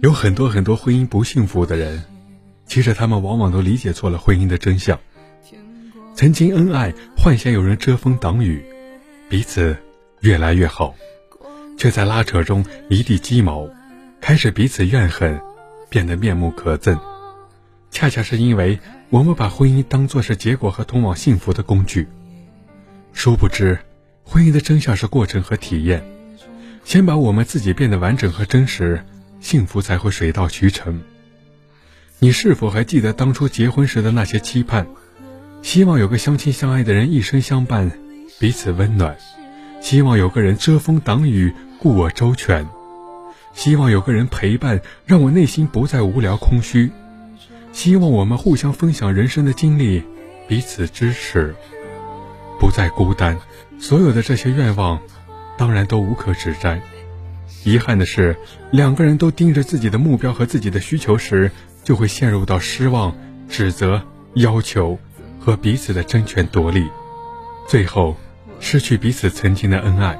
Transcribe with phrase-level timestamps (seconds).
[0.00, 2.04] 有很多很多婚姻不幸福的人，
[2.66, 4.98] 其实他们往往都理解错了婚姻的真相。
[6.14, 8.64] 曾经恩爱，幻想有人遮风挡雨，
[9.28, 9.76] 彼此
[10.20, 10.94] 越来越好，
[11.76, 13.68] 却在拉扯中一地鸡毛，
[14.20, 15.40] 开始彼此怨恨，
[15.88, 16.98] 变得面目可憎。
[17.90, 18.78] 恰恰是因为
[19.10, 22.08] 我们把婚姻当作是结果和通往幸福的工具，
[23.12, 23.78] 殊不知，
[24.24, 26.04] 婚姻的真相是过程和体验。
[26.84, 29.04] 先把我们自己变得完整和真实，
[29.44, 31.02] 幸福才会水到渠成。
[32.18, 34.86] 你是否还记得当初结婚时的那些期盼？
[35.60, 37.92] 希望有个相亲相爱的人一生相伴，
[38.40, 39.14] 彼此温暖；
[39.82, 42.64] 希望有个人遮风挡雨，顾我周全；
[43.52, 46.88] 希望有个人陪伴，让我内心不再无聊空虚；
[47.70, 50.02] 希望我们互相分享人生的经历，
[50.48, 51.54] 彼此支持，
[52.58, 53.38] 不再孤单。
[53.78, 54.98] 所有的这些愿望。
[55.56, 56.82] 当然都无可指摘。
[57.64, 58.36] 遗憾的是，
[58.70, 61.50] 两个人都盯着自己的目标和自己的需求时，
[61.82, 63.16] 就会陷入到失望、
[63.48, 64.02] 指责、
[64.34, 64.98] 要求
[65.40, 66.84] 和彼此的争权夺利，
[67.66, 68.16] 最后
[68.60, 70.18] 失去彼此曾经的恩爱。